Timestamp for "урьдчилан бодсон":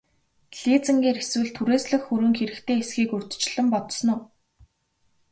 3.15-4.09